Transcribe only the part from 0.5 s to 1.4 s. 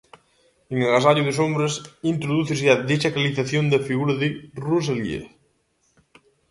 En "Agasallo de